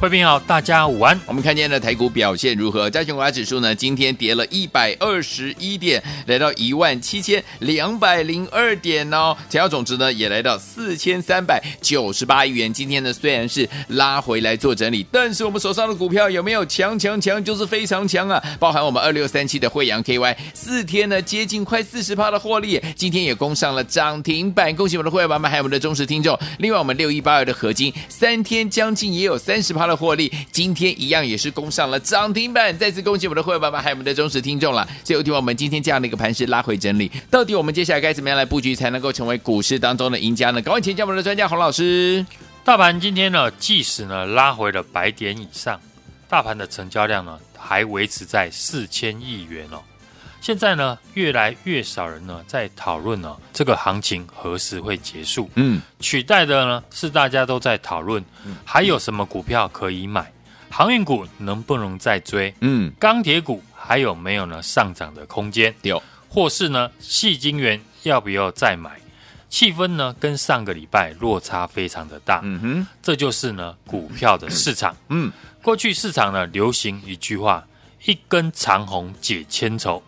[0.00, 1.20] 费平好，大家午安。
[1.26, 2.88] 我们看见的台股表现如何？
[2.88, 3.74] 加权股价指数呢？
[3.74, 9.36] 今天跌了一百二十一点，来到一万七千两百零二点哦。
[9.50, 12.72] 成交总值呢也来到四千三百九十八亿元。
[12.72, 14.56] 今天呢虽然是拉回来。
[14.56, 17.42] 做整理，但是我们手上的股票有没有强强强？
[17.42, 18.42] 就是非常强啊！
[18.58, 26.38] 包含我们二六三七的惠阳 KY，四天呢接近快四十趴的获利，今天也攻上了涨停板，恭喜我们的会员朋友们，还有我们的忠实听众。
[26.58, 34.86] 另外，我们六一八二的合金，三天将近也有三十趴的获利，今天一样也是攻上了涨停板，再次恭喜我们的会员爸爸，还有我们的忠实听众了。
[35.02, 40.60] 所以，听我们今天这样的一个盘势拉回整理，到底我们接下来该怎么样来布局，才能够成为股市当中的赢家呢？
[40.60, 42.24] 赶快请教我们的专家洪老师。
[42.64, 45.80] 大盘今天呢，即使呢拉回了百点以上，
[46.28, 49.80] 大盘的成交量呢还维持在四千亿元哦。
[50.48, 55.50] 现在呢，越来越少人呢在讨论呢这个行情何时会结束。
[55.56, 58.24] 嗯，取代的呢是大家都在讨论，
[58.64, 60.32] 还有什么股票可以买？
[60.70, 62.54] 航运股能不能再追？
[62.60, 65.74] 嗯，钢铁股还有没有呢上涨的空间？
[65.82, 68.98] 有，或是呢细金元要不要再买？
[69.50, 72.40] 气氛呢，跟上个礼拜落差非常的大。
[72.42, 74.96] 嗯哼，这就是呢股票的市场。
[75.10, 77.66] 嗯，过去市场呢流行一句话：
[78.06, 80.02] 一根长红解千愁。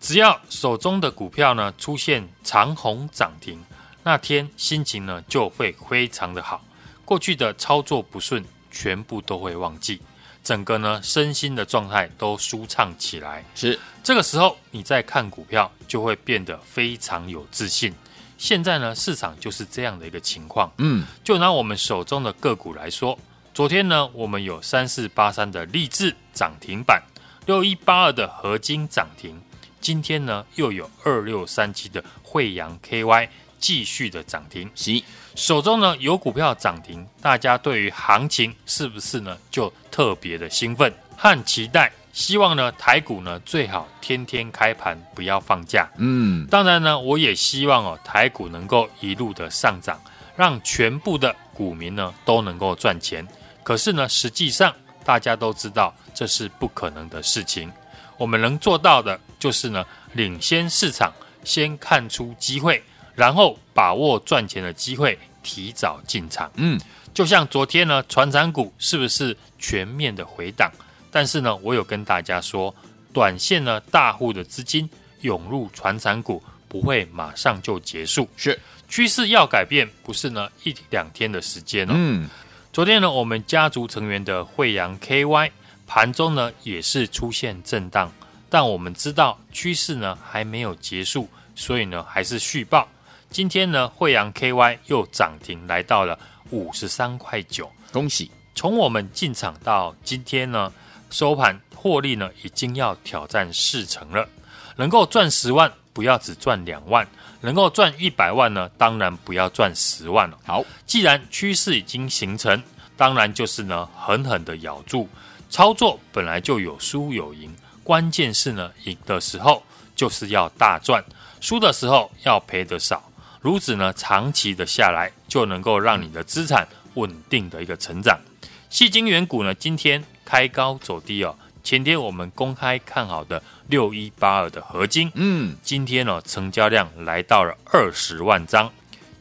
[0.00, 3.62] 只要手中的股票呢出现长红涨停，
[4.02, 6.64] 那天心情呢就会非常的好。
[7.04, 10.00] 过去的操作不顺，全部都会忘记，
[10.44, 13.44] 整个呢身心的状态都舒畅起来。
[13.54, 17.94] 是这个时候，你再看股票，就会变得非常有自信。
[18.36, 20.70] 现在呢，市场就是这样的一个情况。
[20.78, 23.18] 嗯，就拿我们手中的个股来说，
[23.52, 27.02] 昨天呢，我们有三四八三的励志涨停板，
[27.46, 29.40] 六一八二的合金涨停，
[29.88, 33.26] 今天呢又有二六三七的惠阳 KY
[33.58, 34.70] 继续的涨停。
[34.74, 35.02] 是，
[35.34, 41.90] 手中呢有股票涨停，大家对于行情是不是呢就特别的兴奋和期待？
[42.12, 45.88] 希望呢，台股呢最好天天开盘，不要放假。
[45.96, 49.98] 嗯，当然呢，我也希望哦，台股能够一路的上涨，
[50.36, 53.26] 让全部的股民呢都能够赚钱。
[53.62, 54.70] 可是呢，实际上
[55.02, 57.72] 大家都知道这是不可能的事情。
[58.18, 59.84] 我们能做到的就是呢，
[60.14, 61.12] 领先市场，
[61.44, 62.82] 先看出机会，
[63.14, 66.50] 然后把握赚钱的机会，提早进场。
[66.56, 66.80] 嗯，
[67.14, 70.70] 就像昨天呢，船产股是不是全面的回档？
[71.10, 72.74] 但是呢，我有跟大家说，
[73.12, 74.88] 短线呢，大户的资金
[75.22, 81.92] 涌入船产股不会马上就结束，是趋势要改变，不是呢一两天的时间哦。
[81.94, 82.28] 嗯，
[82.72, 85.50] 昨天呢，我们家族成员的惠阳 KY
[85.86, 88.12] 盘中呢也是出现震荡，
[88.50, 92.88] 但我们知道趋势呢还没有结束，所以呢还是续报。
[93.30, 96.18] 今天呢，惠阳 KY 又涨停来到了
[96.50, 98.30] 五十三块九，恭喜！
[98.54, 100.72] 从我们进场到今天呢。
[101.10, 104.28] 收盘获利呢，已经要挑战四成了。
[104.76, 107.02] 能够赚十万，不要只赚两万；
[107.40, 110.38] 能够赚一百万呢，当然不要赚十万了。
[110.44, 112.62] 好，既然趋势已经形成，
[112.94, 115.08] 当然就是呢，狠狠的咬住。
[115.48, 117.56] 操作本来就有输有赢，
[117.88, 119.62] 关键是呢，赢的时候
[119.96, 121.02] 就是要大赚，
[121.40, 123.02] 输的时候要赔得少。
[123.40, 128.20] 如此呢，长期的下来，就能够让你的资产稳定的一个成长。
[128.68, 130.04] 细晶圆股呢，今天。
[130.22, 131.34] 开高走低哦，
[131.64, 138.70] 前天我们公开看好的六一八二的合金，嗯，今天呢成交量来到了二十万张。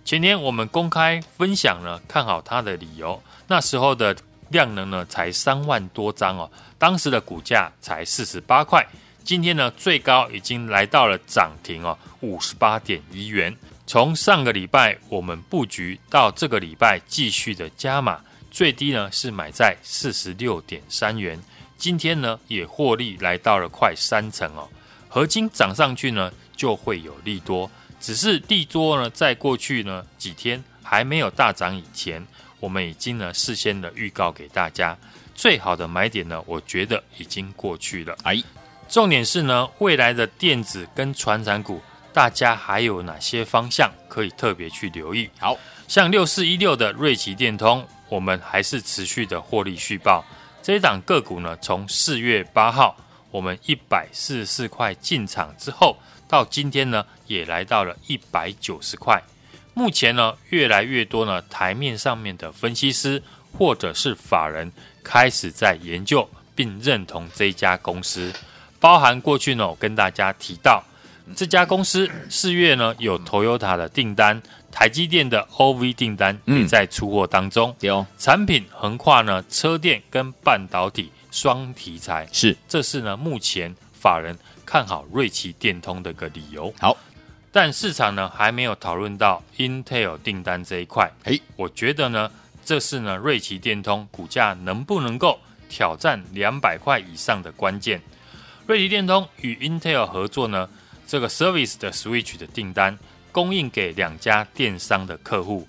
[0.04, 4.14] 前天我们公开分享了看好它的理由，那时候的
[4.50, 8.86] 量能呢才三万多张哦，当时的股价才四十八块，
[9.24, 13.56] 今天呢最高已经来到了涨停哦，五十八点一元。
[13.86, 18.22] 从上个礼拜我们布局到这个礼拜继续的加码。
[18.50, 21.40] 最低呢是买在四十六点三元，
[21.78, 24.68] 今天呢也获利来到了快三成哦。
[25.08, 27.70] 合金涨上去呢就会有利多，
[28.00, 32.26] 只是利多呢在过去呢几天还没有大涨以前，
[32.60, 34.98] 我们已经呢事先的预告给大家，
[35.38, 38.18] 最好的买点呢我觉得已经过去了。
[38.24, 38.44] 哎，
[38.89, 41.80] 重点是呢，未来的电子跟传产股，
[42.12, 45.30] 大家还有哪些方向可以特别去留意？
[45.39, 45.56] 好，
[45.88, 50.25] 像六四一六的瑞奇电通，我们还是持续的获利续报。
[50.63, 52.98] 这一档个股呢，从四月八号
[53.30, 55.95] 我们一百四十四块进场之后，
[56.28, 59.22] 到今天呢，也来到了一百九十块。
[59.75, 63.22] 目前呢，越来越多呢，台面上面的分析师
[63.56, 64.72] 或者是法人
[65.07, 68.33] 开始在研究并认同这家公司。
[68.77, 70.83] 包含过去呢，我跟大家提到
[71.33, 77.74] 这家公司四月呢有 Toyota 的订单，台积电的 OV 订单也在出货当中。
[77.80, 86.74] 有、嗯、产品横跨呢车电跟半导体双题材，是这是呢目前法人看好瑞奇电通的一个理由。
[86.80, 86.95] 好，
[87.51, 91.12] 但市场呢还没有讨论到 Intel 订单这一块。
[91.24, 92.30] 诶，我觉得呢
[92.68, 98.02] 这是呢瑞奇电通股价能不能够挑战两百块以上的关键。
[98.66, 100.69] 瑞奇电通与 Intel 合作呢，
[101.08, 103.00] 这个 Service 的 Switch 的订单
[103.31, 105.66] 供应给两家电商的客户，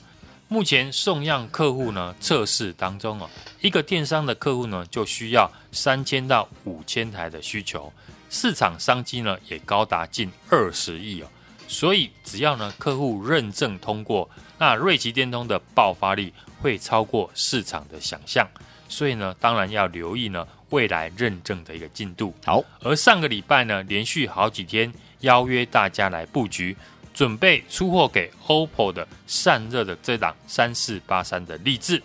[0.48, 3.30] 目前送样客户呢测试当中哦，
[3.60, 7.92] 一个电商的客户呢就需要三千到五千台的需求，
[8.28, 11.28] 市场商机呢也高达近二十亿哦，
[11.68, 14.28] 所以只要呢客户认证通过，
[14.58, 18.48] 那瑞奇电通的爆发力会超过市场的想象，
[18.88, 20.44] 所以呢当然要留意呢。
[20.70, 22.34] 未来认证的一个进度。
[22.44, 26.76] 好，而上个礼拜呢，连续好几天邀约大家来布局，
[27.14, 32.02] 准备出货给 OPPO 的散热的这档三四八三的力智，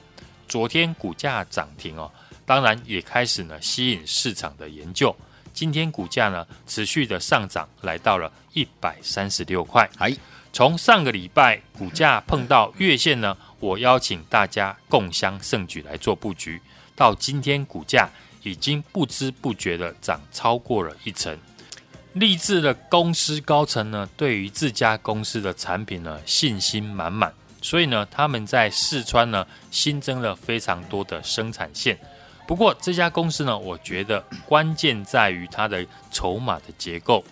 [0.47, 2.09] 昨天股价涨停哦，
[2.45, 5.13] 当然也开始呢吸引市场的研究。
[5.53, 9.89] 今天股价呢持续的上涨，来到了一百三十六块。
[9.97, 10.15] 哎，
[10.51, 16.61] 从上个礼拜股价碰到月线呢，我邀请大家共襄盛举来做布局，
[16.95, 18.09] 到今天股价。
[18.45, 21.39] 已经不知不觉的涨超过了一成，
[22.11, 31.97] 励志的公司高层呢，对于自家公司的产品呢信心满满，所以呢，他们在四川呢新增了非常多的生产线。
[32.45, 37.23] 不过这家公司呢，我觉得关键在于它的筹码的结构，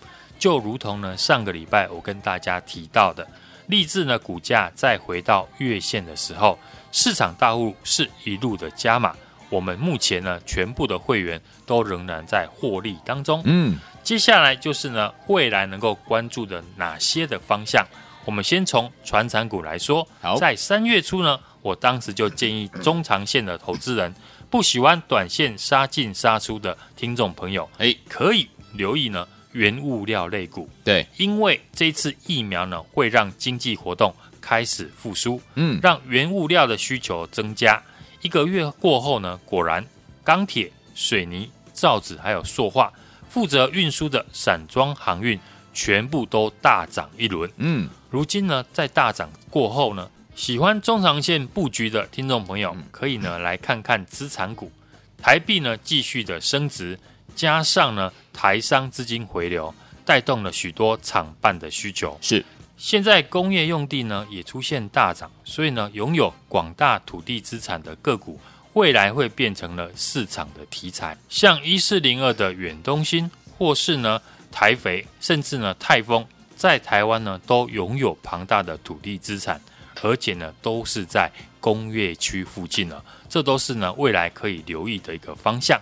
[0.42, 3.26] 就如同呢上个礼拜我跟大家提到的，
[3.68, 6.58] 立志呢股价再回到月线的时候，
[6.92, 9.16] 市场大户是一路的加码。
[9.52, 13.44] 我们目前呢，全部的会员都仍然在获利当中。
[13.46, 17.86] 嗯，接下来就是呢，未来能够关注的哪些的方向？
[18.26, 20.08] 我们先从传产股来说。
[20.22, 24.12] 好，在三月初呢，我当时就建议中长线的投资人，
[24.50, 30.69] 不喜欢短线杀进杀出的听众朋友，哎，可以留意呢原物料类股。
[30.83, 37.81] 对，因为这次疫苗呢，会让经济活动开始复苏，嗯，让原物料的需求增加。
[38.21, 39.86] 一个月过后呢，果然
[40.24, 42.94] 钢铁、水泥、造纸还有塑化
[43.30, 45.39] 负责运输的散装航运
[45.74, 47.50] 全部都大涨一轮。
[47.57, 54.71] 嗯，如今呢，在大涨过后呢，喜欢中长线布局的听众朋友可以呢来看看资产股，
[55.18, 57.00] 台币呢继续的升值，
[57.36, 59.74] 加上呢台商资金回流，
[60.06, 62.18] 带动了许多厂办的需求。
[62.22, 62.44] 是。
[62.78, 68.39] 现在工业用地呢也出现大涨，所以呢拥有广大土地资产的个股，
[68.74, 71.16] 未来会变成了市场的题材。
[71.30, 74.19] 像一四零二的远东新，或是呢
[74.51, 76.25] 台肥，甚至呢泰丰，
[76.56, 79.62] 在台湾呢都拥有庞大的土地资产，
[80.01, 85.79] 而且呢都是在工业区附近呢，这都是呢未来可以留意的一个方向。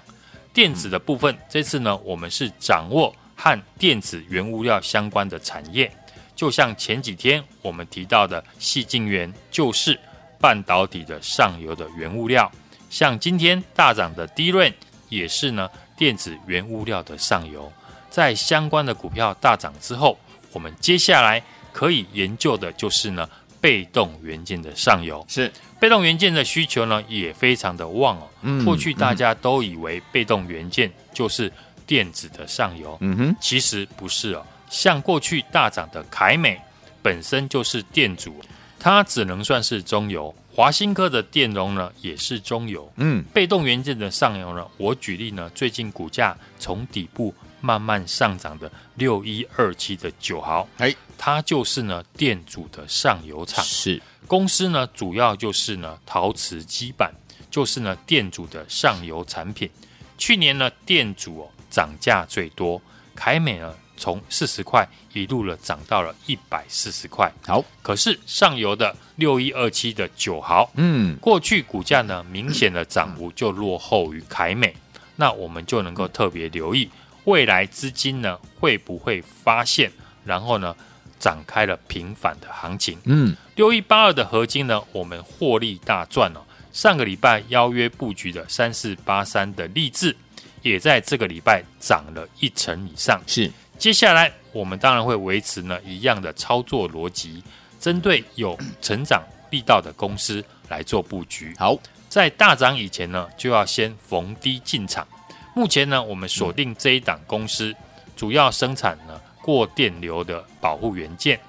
[0.53, 5.91] 电子的部分，这次呢我们是掌握和电子原物料相关的产业。
[6.36, 10.00] 就像前几天我们提到的细晶圆，就是
[10.39, 12.50] 半导体的上游的原物料。
[12.89, 14.74] 像今天大涨的低润
[15.10, 17.72] 也是呢，电子原物料的上游。
[18.10, 20.18] 在相关的股票大涨之后，
[20.51, 23.29] 我们接下来可以研究的就是呢，
[23.61, 25.25] 被动元件的上游。
[25.27, 28.27] 是被动元件的需求呢，也非常的旺哦。
[28.41, 31.51] 嗯，过去大家都以为被动元件就是
[31.85, 34.45] 电子的上游，嗯哼，其实不是哦。
[34.69, 36.59] 像过去大涨的凯美，
[37.01, 38.39] 本身就是电阻，
[38.79, 40.33] 它只能算是中游。
[40.53, 42.91] 华新科的电容呢，也是中游。
[42.97, 53.63] 嗯，被动元件的上游呢，我举例呢，最近股价从底部慢慢上涨的六一二七的九毫，哎，它就是呢电阻的上游厂。
[53.63, 57.13] 是公司呢，主要就是呢陶瓷基板，
[57.51, 59.69] 就是呢电阻的上游产品。
[60.17, 62.81] 去年呢电阻哦涨价最多，
[63.13, 63.75] 凯美呢。
[64.01, 74.73] 从四十块一路了涨到了一百四十块，好，可是上游的六一二七的九毫，嗯，过去股价呢明显的涨幅就落后于凯美，
[75.17, 76.89] 那我们就能够特别留意
[77.25, 79.91] 未来资金呢会不会发现，
[80.23, 80.73] 然后呢
[81.19, 82.97] 展开了平反的行情？
[83.03, 86.39] 嗯，六一八二的合金呢，我们获利大赚哦。
[86.71, 90.15] 上个礼拜邀约布局的三四八三的励志，
[90.61, 93.21] 也在这个礼拜涨了一成以上。
[93.27, 97.43] 是，接下来我们当然会维持呢一样的操作逻辑，
[97.79, 101.53] 针对有成长力道的公司来做布局。
[101.57, 101.75] 好，
[102.07, 105.07] 在大涨以前呢，就要先逢低进场。
[105.55, 107.75] 目前呢，我们锁定这一档公司，
[108.15, 109.19] 主要生产呢
[109.50, 111.39] 过电流的保护元件。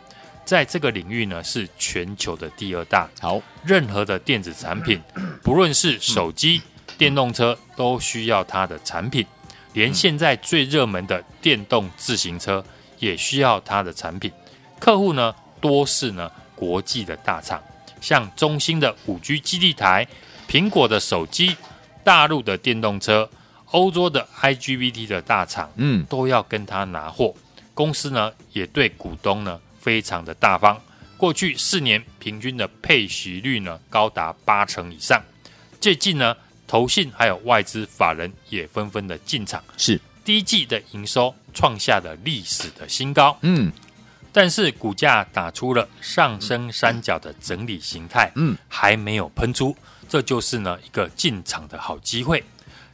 [0.44, 3.08] 在这个领域呢，是全球的第二大。
[3.20, 5.00] 好，任何的电子产品，
[5.44, 6.60] 不论是手机、
[6.98, 9.24] 电动车，都需要它的产品。
[9.74, 12.64] 连现在最热门的电动自行车，
[12.98, 14.32] 也需要它的产品。
[14.80, 17.62] 客户呢，多是呢国际的大厂，
[18.00, 20.08] 像中兴的五 G 基地台、
[20.48, 21.56] 苹果的手机、
[22.02, 23.30] 大陆的电动车、
[23.70, 27.32] 欧洲的 IGBT 的大厂，嗯，都要跟他拿货。
[27.80, 29.58] 公司呢，也对股东呢。
[29.80, 30.78] 非常的大方，
[31.16, 35.18] 过去四年平均的配息率呢高达八成以上。
[35.80, 43.34] 最近呢，投信还有外资法人也纷纷的进场，是第一季的营收创下了历史的新高。
[43.40, 43.72] 嗯，
[44.30, 49.74] 但是股价打出了上升三角的整理形态，嗯，还没有喷出，
[50.10, 52.44] 这就是呢一个进场的好机会。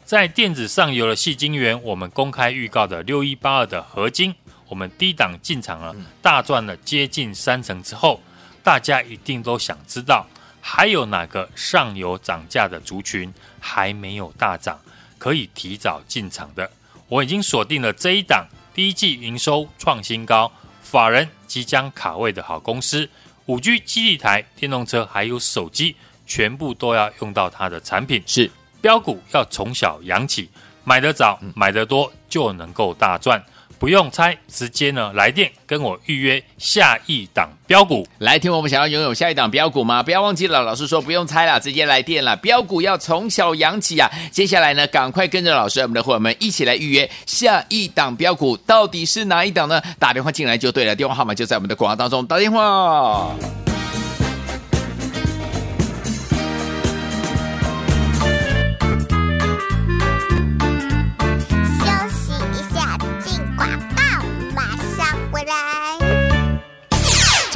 [0.05, 4.33] 在电子上游的矽晶圆，我们公开预告的六一八二的合晶。
[4.69, 8.21] 我们低档进场了，大赚了接近三成之后，
[8.63, 10.27] 大家一定都想知道，
[10.61, 14.79] 还有哪个上游涨价的族群还没有大涨，
[15.19, 16.71] 可以提早进场的？
[17.09, 20.51] 我已经锁定了这一档，第一季营收创新高，
[20.83, 23.09] 法人即将卡位的好公司，
[23.47, 25.95] 五 G 基地台、电动车还有手机，
[26.27, 28.21] 全部都要用到它的产品。
[28.27, 30.51] 是标股要从小养起，
[30.83, 33.41] 买得早、买得多就能够大赚。
[33.79, 38.07] 不用猜，直接呢来电跟我预约下一档标股。
[38.19, 40.03] 来听我们想要拥有下一档标股吗？
[40.03, 42.35] 不要忘记了，老师说不用猜了，直接来电了。
[42.37, 44.11] 标股要从小养起啊！
[44.31, 49.83] 接下来呢，赶快跟着老师，我们的伙伴们一起来预约下一档标股，到底是哪一档呢？
[49.99, 53.35] 打电话进来就对了，电话号码就在我们的广告当中，打电话。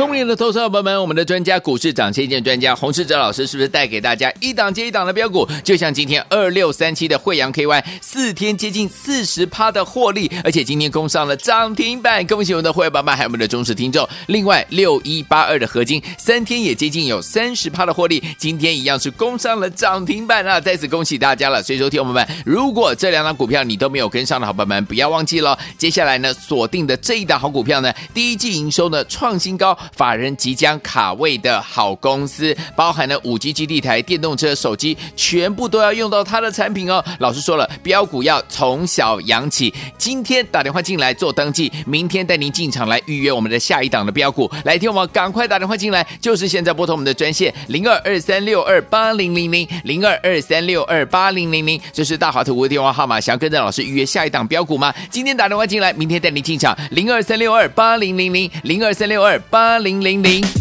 [0.01, 5.47] 聪明的投资者朋友们，我们的专家股市涨先见专家洪世哲老师是不是带给大家一档接一档的标股？
[5.63, 14.09] 就像今天二六三七的惠阳 KY，四天接近四十趴的获利，而且今天攻上了涨停板，恭喜我们的会员爸爸还有我们的忠实听众。
[14.29, 20.59] 另外六一八二的合金，三天也接近有三十趴的获利，今天一样是攻上了涨停板啊！
[20.59, 21.63] 再次恭喜大家了。
[21.63, 29.77] 所以说，听我们，如果这两档股票你都没有跟上的好朋友们，不要忘记了，接下来呢锁定的这一档好股票呢，第一季营收呢创新高。
[29.97, 37.05] 法人即将卡位的好公司，包含了五 G 基地台、电动车、手机，全部都要用到它的产品哦。
[37.19, 39.73] 老师说了，标股要从小养起。
[39.99, 44.51] 今天打电话进来做登记，明天带您进场来预约我们的下一档的标股。
[44.65, 53.21] 来听我们赶快打电话进来，就是现在拨通我们的专线零二二三六二八零零零零二二三六二八零零零，这是大华图的电话号码。
[53.21, 54.95] 想要跟着老师预约下一档标股吗？
[55.11, 60.60] 今天打电话进来，明天带您进场零二三六二八零零零零二三六二八零零零。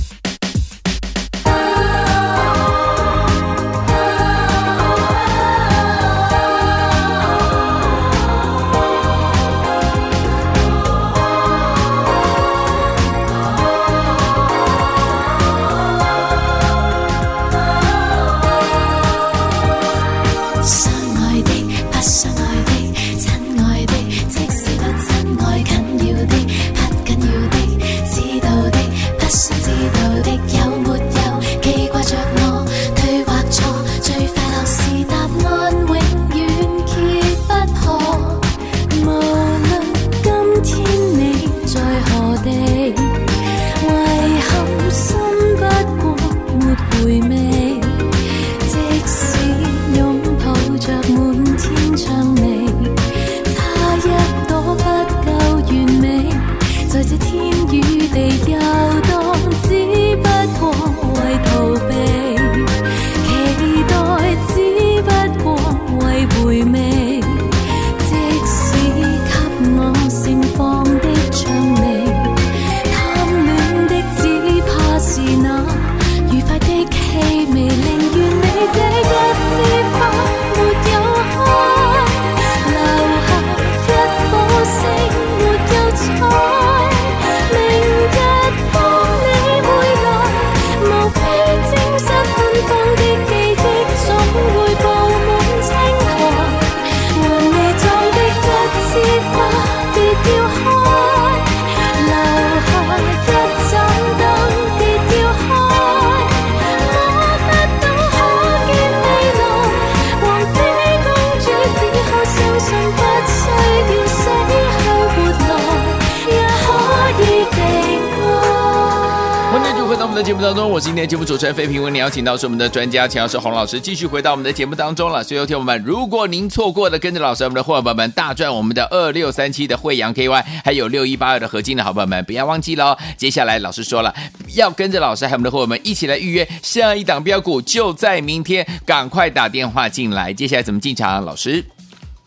[120.19, 125.23] 的节目当中，我是今天节目主持人费平，为您邀请到是我们的专家钱老师洪老师，继续回到我们的节目当中了。
[125.23, 132.97] 所以，听友们，如果您错过了跟着老师我们的伙伴们大赚我们的二六三七的慧洋 KY，还有六一八二的合金的好朋友们，不要忘记喽。
[133.15, 134.13] 接下来老师说了，
[134.55, 140.33] 要跟着老师还有我们的伙伴们一起来预约下一档标股，就在明天，赶快打电话进来。
[140.33, 141.23] 接下来怎么进场？
[141.23, 141.63] 老师，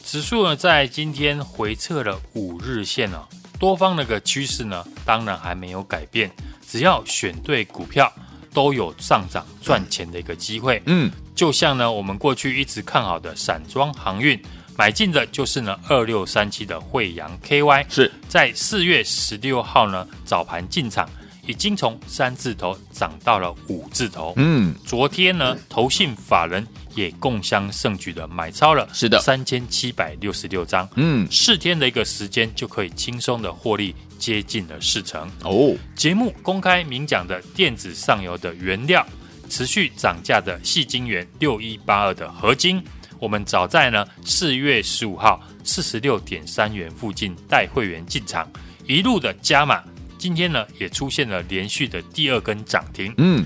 [0.02, 3.18] 指数呢在今天回撤了五日线哦，
[3.58, 6.30] 多方那个趋势呢，当然还没有改变。
[6.72, 8.10] 只要选对股票，
[8.54, 10.82] 都有上涨赚钱的一个机会。
[10.86, 14.42] 嗯，就像呢，我们过去一直看好的散装航运，
[14.74, 21.06] 买进的就是呢二六三七的惠阳 KY，是在四月十六号呢早盘进场，
[21.46, 24.32] 已经从三字头涨到了五字头。
[24.36, 30.88] 嗯，昨天呢，投信法人也共襄盛举的买超了，是的，三千七百六十六张。
[30.94, 33.94] 嗯，四天的一个时间就可以轻松的获利。
[34.22, 35.76] 接近了四成哦。
[35.96, 39.04] 节目公开明讲的电子上游的原料
[39.50, 42.80] 持续涨价的细晶元六一八二的合金，
[43.18, 48.48] 我们早在呢四月十五号四十六点三元附近带会员进场，
[48.86, 49.82] 一路的加码，
[50.16, 53.44] 今天呢也出现了连续的第二根涨停，嗯，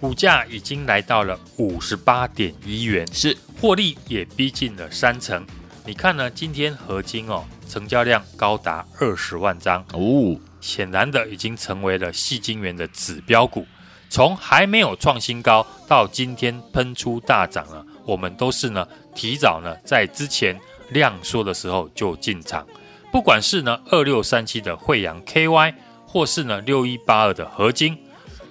[0.00, 5.46] 股价已经来到了五十八点一元，是获利也逼近了三成。
[5.86, 6.28] 你看呢？
[6.28, 7.44] 今天合金哦。
[7.68, 13.66] 成交量高达二十万张哦，显然的已经成为了细晶元的指标股。
[14.08, 20.58] 从还没有创新高到今天喷出大涨了，我们都是呢提早呢在之前
[20.90, 22.66] 量缩的时候就进场。
[23.12, 25.74] 不管是呢二六三七的惠阳 KY，
[26.06, 27.98] 或是呢六一八二的合金，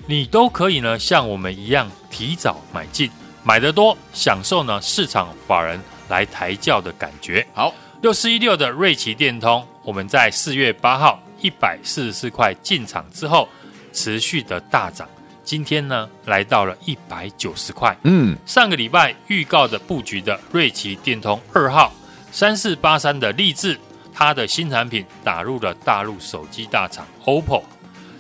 [0.08, 3.10] 你都可以呢像我们一样提早买进，
[3.44, 7.46] 买得多，享受呢市场法人来抬轿的感觉。
[7.54, 7.74] 好。
[8.02, 13.50] 六四一六的瑞奇电通，我们在四月八号一百四十四块进场之后，
[13.94, 15.10] 持续的大涨，
[15.44, 17.98] 今天呢来到了一百九十块。
[18.04, 21.92] 嗯，上个礼拜预告的布局的瑞奇电通二号
[22.32, 23.80] 三四八三的励志，
[24.14, 27.64] 它的新产品打入了大陆手机大厂 OPPO，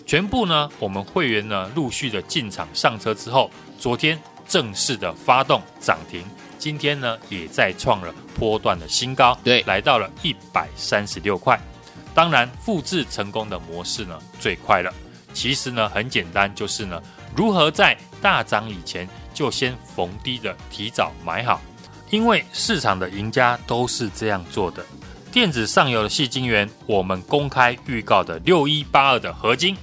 [0.08, 6.24] 全部呢我们会员呢陆续的进场上车之后，昨天正式的发动涨停。
[6.66, 11.56] 今天呢，也再创了波段的新高，对，来到了一百三十六块。
[12.16, 14.92] 当然，复制成功的模式呢，最快了。
[15.32, 17.00] 其实呢，很简单，就是呢，
[17.36, 21.62] 如何在大涨以前就先逢低的提早买好，
[22.10, 24.84] 因为市场的赢家都是这样做的。
[25.32, 29.78] 电子上游的细晶圆，我们公开预告的六一八二的合金，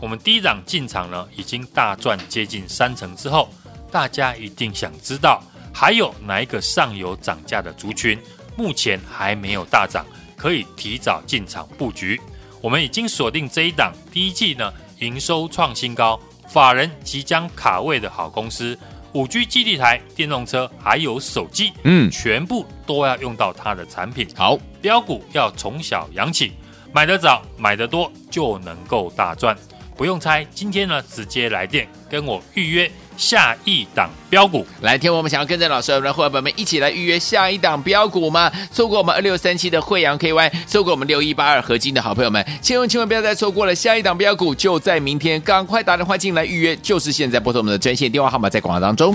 [0.00, 3.52] 我们低档进场呢，已经大赚接近三成之后，
[3.90, 5.42] 大家一定想知道。
[5.80, 8.18] 还有哪一个上游涨价的族群，
[8.56, 10.04] 目前还没有大涨，
[10.36, 12.20] 可以提早进场布局？
[12.60, 18.76] 我们已经锁定这一档第一季呢，营收创新高，法人即将卡位的好公司，
[19.12, 24.26] 五 G 基地台、电动车还有手机，嗯，全部都要用到它的产品。
[24.34, 26.54] 好，标股要从小养起，
[26.92, 29.56] 买得早，买得多，就能够大赚。
[29.96, 32.90] 不用猜，今天呢，直接来电跟我预约。
[33.18, 38.50] 下一档标股，来听我们想要跟着老师我们的伙伴们一起来预约下一档标股吗？
[38.72, 43.74] 错过我们二六三七的惠阳 KY，错过我们六一八二合金的好朋友们，千万千万不要再错过了！
[43.74, 49.14] 下一档标股就在明天，赶快打电话进来预约，就是现在拨通我们的专线电话号码，在广告当中。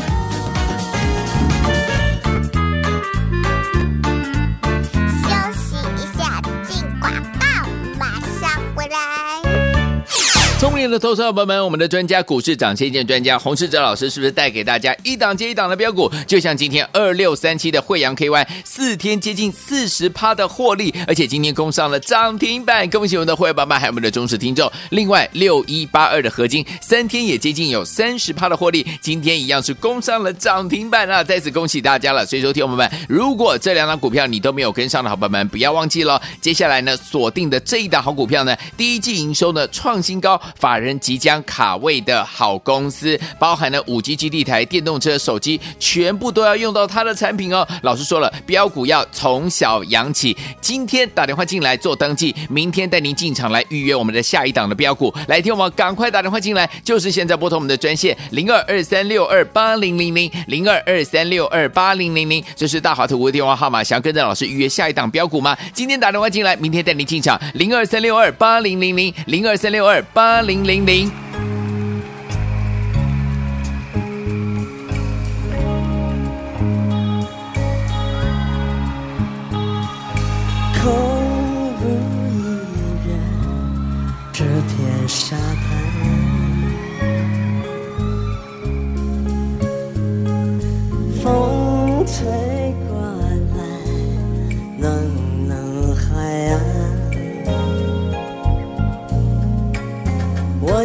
[10.84, 16.12] 聪明的投资朋友们，我们的专家股市涨先见专家洪世哲老师是不是带给大家一档接一档的标股？
[16.28, 24.70] 就像今天二六三七的惠阳 KY，四天接近四十趴的获利，而且今天攻上了涨停板，恭喜我们的会员宝宝还有我们的忠实听众。
[24.90, 31.24] 另外六一八二的合金，三天也接近有三十趴的获利，今天一样是攻上了涨停板啊！
[31.24, 32.26] 再次恭喜大家了。
[32.26, 40.38] 所以说，听我们，如果这两档股票你都没有跟上的好朋友们，不要忘记了，接下来呢锁定的这一档好股票呢，第一季营收呢创新高。
[40.60, 47.68] 法人即将卡位的好公司，包含了五 G 基地台、电动车、手机，全部都要用到它的产品哦。
[47.82, 50.36] 老师说了，标股要从小养起。
[50.62, 55.14] 今天打电话进来做登记，明天带您进场来预约我们的下一档的标股。
[55.28, 63.84] 来听我们赶快打电话进来，就是现在拨通我们的专线零二二三六二八零零零零二二三六二八零零零，这是大华图的电话号码。
[63.84, 65.58] 想要跟着老师预约下一档标股吗？
[65.74, 70.63] 今天打电话进来，明天带您进场零二三六二八零零零零二三六二八零。
[70.64, 71.12] 零零。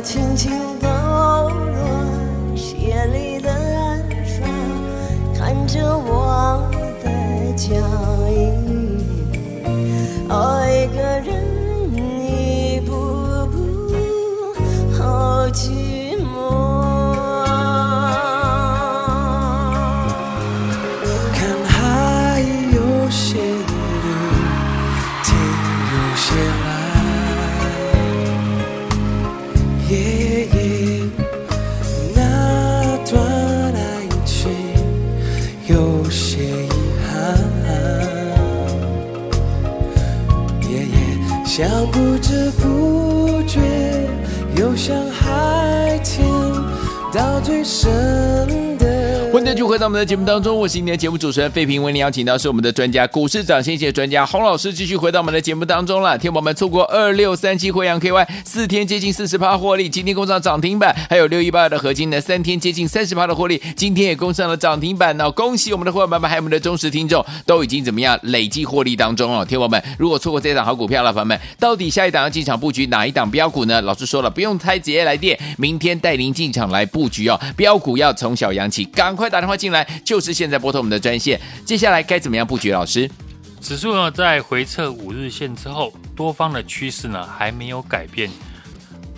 [0.01, 0.78] 轻轻
[47.49, 48.18] 最深。
[49.49, 56.19] 欢迎继续回到我们的节目当中，我是今天的节目主持人费平，为您邀请到是我们的专家股市涨先谢专家洪老师，继续回到我们的节目当中了。
[56.19, 65.31] 听我们错过二六三七惠阳 KY 四天接近四十趴获利，今天攻上涨停板，还有六一八二的合金呢，三天接近三十趴的获利，今天也攻上了涨停板呢。
[65.31, 69.43] 恭喜我们的伙伴们，还有我们的忠实听众，都已经怎么样累计获利当中哦。
[69.43, 73.81] 听我们，如果错过这一档好股票了，朋友们，到底下一档要进场布局哪一档标股呢？
[73.81, 77.41] 老师说了，不用猜，直接来电，明天带您进场来布局哦。
[77.57, 79.85] 标股要从小扬起，赶快打电话进来。
[80.05, 82.73] 就是现在拨通我们的专线，接下来该怎么样布局？
[82.73, 83.11] 老师，
[83.61, 88.31] 指数呢在回撤五日线之后，多方的趋势呢还没有改变，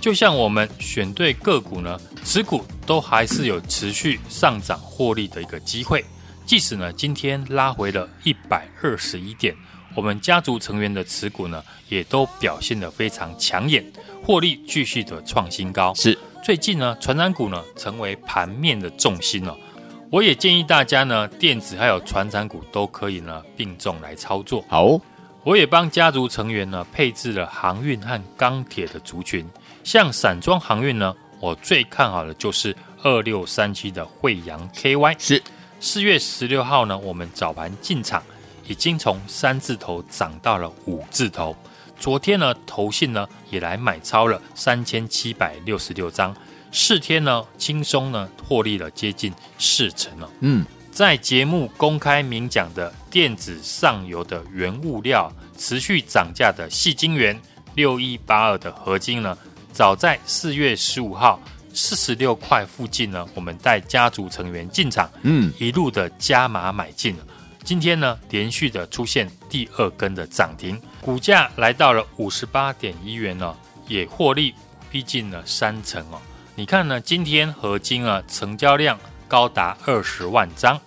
[0.00, 6.04] 就像我们选对个股呢，持股都还是有持续上涨获利的一个机会。
[6.46, 9.54] 即使呢今天拉回了一百二十一点，
[9.94, 13.84] 我们家族成员的持股呢也都表现得非常抢眼，
[14.24, 15.94] 获利继续的创新高。
[15.94, 19.54] 是最近呢，传染股呢成为盘面的重心哦。
[20.10, 24.64] 我也建议大家呢，电子还有传产股都可以呢并重来操作。
[24.68, 25.00] 好哦，
[25.44, 29.46] 我也帮家族成员呢配置了航运和钢铁的族群，
[29.84, 35.14] 像散装航运呢，我最看好的就是二六三七的惠阳 KY。
[35.16, 35.40] 是
[35.78, 38.20] 四月十六号呢，我们早盘进场，
[38.66, 41.56] 已经从三字头涨到了五字头。
[42.00, 46.34] 昨天呢，投信呢也来买超了三千七百六十六张。
[46.72, 50.30] 四天呢，轻松呢获利了接近四成了。
[50.40, 57.40] 嗯，在节目公开明讲的电子上游的原物料持续涨价的细晶圆
[57.74, 59.36] 六一八二的合金呢，
[59.72, 61.40] 早在四月十五号
[61.72, 67.16] 四十六块附近呢，我们带家族成员进场，嗯，一路的加码买进。
[67.62, 73.54] 今天呢，连续的出现第二根的涨停，股价来到了五十八点一元呢，
[73.86, 74.54] 也获利
[74.90, 76.18] 逼近了三成哦。
[76.56, 77.00] 你看呢？
[77.00, 80.78] 今天合金啊，成交量高达二十万张，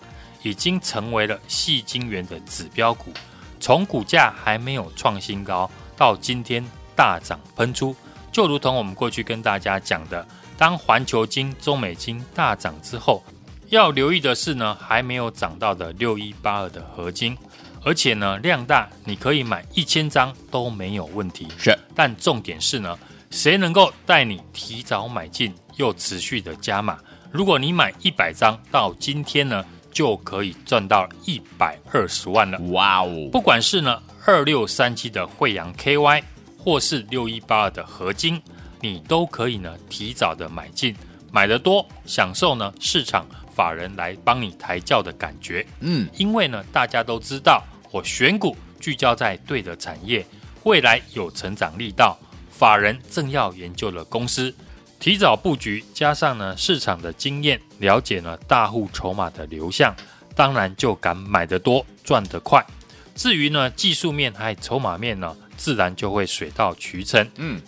[0.43, 3.11] 已经成为了细晶圆的指标股。
[3.59, 6.63] 从股价还没有创新高，到今天
[6.95, 7.95] 大涨喷出，
[8.31, 13.23] 就如同我们过去跟大家讲的，当环球金、中美金大涨之后，
[13.69, 17.35] 要留意的是呢，还没有涨到的六一八二的合金，
[17.83, 21.47] 而且呢量大，你可以买一千张都没有问题。
[21.57, 22.99] 是，但重点是呢，
[23.33, 25.51] 谁能够带你提早买进？
[25.77, 26.99] 又持续的加码，
[27.31, 32.59] 如果你买一百张，到今天呢，就可以赚到一百二十万了。
[32.71, 33.29] 哇哦！
[33.31, 36.21] 不管是呢二六三七的惠阳 KY，
[36.59, 38.39] 或是六一八二的合金，
[38.79, 40.95] 你都可以呢提早的买进，
[41.31, 45.65] 买的多，享受呢市场法人来帮你抬轿的感觉。
[45.79, 50.23] 嗯，因为呢大家都知道，我选股聚焦在对的产业，
[50.65, 52.15] 未来有成长力道，
[52.53, 54.53] 法人正要研究的公司。
[54.99, 59.93] 提早布局，加上呢市场的经验，了解呢大户筹码的流向，
[60.33, 62.65] 当然就敢买得多，赚得快。
[63.13, 67.29] 至于呢技术面还筹码面呢，自然就会水到渠成。
[67.35, 67.61] 嗯，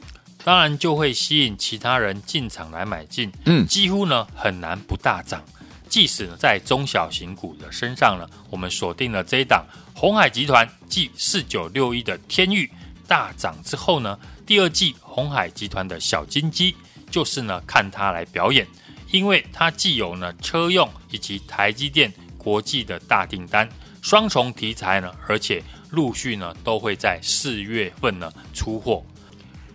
[0.45, 3.29] 当然就会吸引其他人进场来买进。
[3.43, 5.43] 嗯，几乎呢很难不大涨。
[5.89, 12.71] 即使呢在中小型股的身上呢，我们锁定了这一档红海集团继四九六一的天域
[13.07, 16.75] 大涨之后呢，第二季红海集团的小金鸡。
[17.11, 18.67] 就是呢，看它来表演，
[19.11, 23.69] 因为它既有呢车用以及台积电国际的大订单，
[24.01, 29.05] 双重题材呢，而且陆续呢都会在四月份呢出货。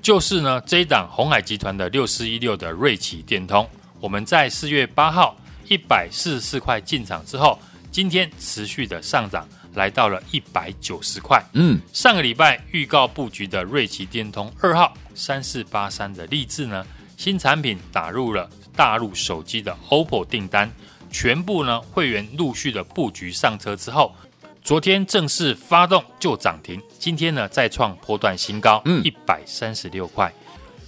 [0.02, 3.66] 就是呢这一档鸿海集团的六四一六的瑞奇电通，
[4.00, 5.34] 我们在四月八号
[5.68, 7.58] 一百四十四块进场之后，
[7.90, 11.42] 今天持续的上涨，来到了一百九十块。
[11.52, 16.86] 嗯，上个礼拜预告布局的瑞奇电通二号三四八三的励志呢。
[17.16, 20.72] 新产品打入了大陆手机的 OPPO 订单，
[21.10, 24.16] 全部呢会员陆续的布局上车之后，
[24.64, 30.32] 昨天正式发动就涨停，今天呢再创波段新高，嗯，一百三十六块。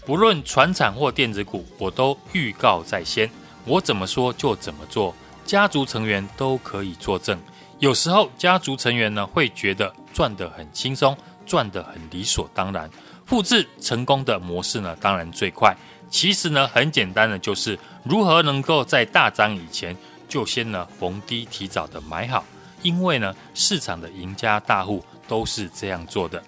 [0.07, 3.31] 不论传产或电子股，我都预告在先，
[3.67, 5.15] 我怎么说就怎么做，
[5.45, 7.39] 家族成员都可以作证。
[7.83, 12.89] 有时候家族成员呢会觉得赚得很轻松，赚得很理所当然，
[13.27, 15.77] 复制成功的模式呢当然最快。
[16.09, 19.97] 其实呢很简单的，就是如何能够在大涨以前
[20.29, 22.45] 就先呢逢低提早的买好，
[22.83, 26.41] 因为呢市场的赢家大户都是这样做的。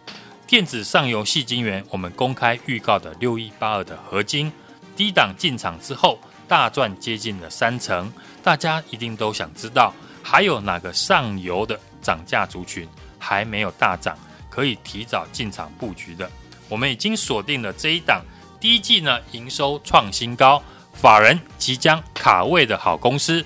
[0.47, 4.53] 电子上游矽晶圆，我们公开预告的六一八二的合金，
[4.95, 6.17] 低档进场之后
[6.47, 9.93] 大赚接近了三成，大家一定都想知道。
[10.27, 14.17] 还有哪个上游的涨价族群还没有大涨，
[14.49, 16.29] 可以提早进场布局的？
[16.71, 18.25] 我们已经锁定了这一档，
[18.59, 20.63] 第一季呢营收创新高，
[20.95, 23.45] 法人即将卡位的好公司，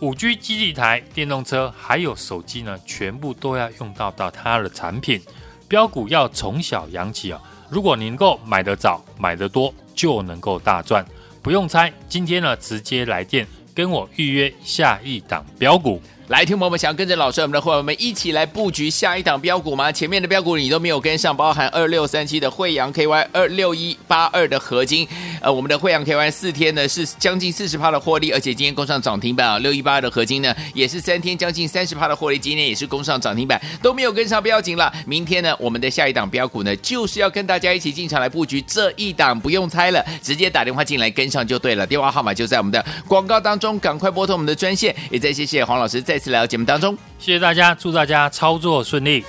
[0.00, 5.20] 五 G 基地台、电动车还有手机呢，全部都要用到到它的产品。
[5.68, 7.40] 标股要从小养起啊！
[7.68, 11.04] 如果你能够买得早、买得多，就能够大赚。
[11.42, 16.00] 不用猜，今天呢直接来电跟我预约下一档标股。
[16.28, 19.92] 来，听朋友们想要跟着老师，我们的伙伴们一起来布局下一档标股吗？
[19.92, 25.06] 前面的标股你都没有跟上，包含二六三七的惠阳 KY、二六一八二的合金。
[25.42, 29.58] 呃，我们的惠阳 KY 四天呢是将近四十趴的获利，而且今天攻上涨停板啊。
[29.58, 34.90] 六一八二的合金呢也是三天将近三十趴的获利，今天也是攻上涨停板，都没有跟上，不要紧了。
[35.06, 41.86] 明天呢，我们的下一档标股呢就是要跟大家一起进场来布局这一档，不用猜了，直接打电话进来跟上就对了。
[41.86, 44.96] 电话号码就在我们的广告当中，赶快拨通我们的专线。
[45.10, 49.24] 也再谢谢黄老师再次来到节目当中，谢谢大家，祝大家操作顺利。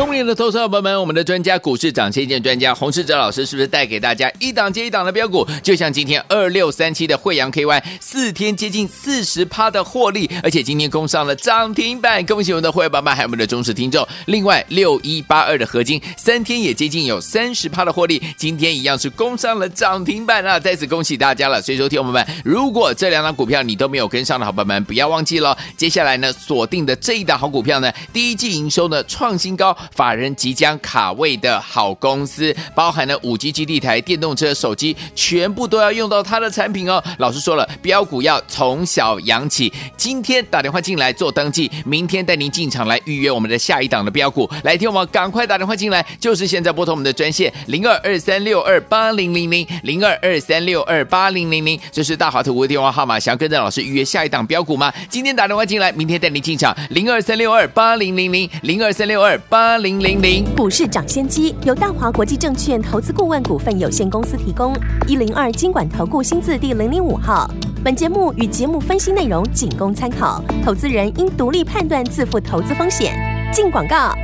[0.00, 5.46] 聪明的投资者朋友们，我们的专家股市涨先见专家洪世哲老师是不是带给大家一档接一档的标股？
[5.62, 14.08] 就像今天二六三七的惠阳 KY，四天接近四十趴的获利，而且今天攻上了涨停板，恭喜我们的会员爸爸还有我们的忠实听众。
[14.24, 20.58] 另外六一八二的合金，三天也接近有三十趴的获利，今天一样是攻上了涨停板啊！
[20.58, 21.60] 再次恭喜大家了。
[21.60, 29.76] 所以说，听友们，如果这两档股票你都没有跟上的好朋友们，不要忘记了，接下来呢锁定的这一档好股票呢，第一季营收呢创新高。
[29.94, 37.02] 法人即将卡位的好公司，包含了五 G 基地台、电动车、手机，全部都要用到它的产品哦。
[37.18, 39.72] 老师说了，标股要从小养起。
[39.96, 44.48] 今天打电话进来做登记，明天带您进场来预约我们的下一档的标股。
[44.62, 53.18] 来听我们赶快打电话进来，就是现在拨通我们的专线零二二三六二八零零零零二二三六二八零零零，这是大华图的电话号码。
[53.18, 54.92] 想要跟着老师预约下一档标股吗？
[55.08, 59.79] 今天打电话进来，明天带您进场零二三六二八零零零零二三六二八。
[59.82, 64.74] 零零零股市涨先机由大华国际证券投资顾问股份有限公司提供，
[65.06, 67.50] 一零二经管投顾新字第零零五号。
[67.82, 73.14] 本节目与节目分析内容仅供参考，投资人应独立判断，自负投资风险。
[73.52, 74.14] 进广告。